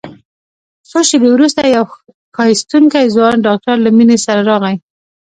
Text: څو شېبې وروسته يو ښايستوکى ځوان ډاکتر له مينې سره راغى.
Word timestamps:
څو 0.89 0.99
شېبې 1.07 1.29
وروسته 1.33 1.61
يو 1.75 1.85
ښايستوکى 2.35 3.03
ځوان 3.15 3.35
ډاکتر 3.47 3.75
له 3.85 3.89
مينې 3.97 4.17
سره 4.25 4.41
راغى. 4.49 4.75